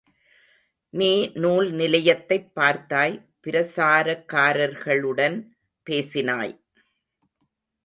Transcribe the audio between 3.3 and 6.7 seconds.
பிரசாரகர்களுடன் பேசினாய்.